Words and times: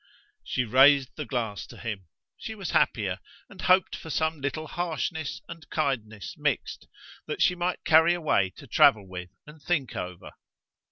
She 0.43 0.63
raised 0.65 1.15
the 1.15 1.25
glass 1.27 1.67
to 1.67 1.77
him. 1.77 2.07
She 2.35 2.55
was 2.55 2.71
happier 2.71 3.19
and 3.49 3.61
hoped 3.61 3.95
for 3.95 4.09
some 4.09 4.41
little 4.41 4.65
harshness 4.65 5.43
and 5.47 5.69
kindness 5.69 6.33
mixed 6.39 6.87
that 7.27 7.39
she 7.39 7.53
might 7.53 7.85
carry 7.85 8.15
away 8.15 8.49
to 8.57 8.65
travel 8.65 9.07
with 9.07 9.29
and 9.45 9.61
think 9.61 9.95
over. 9.95 10.31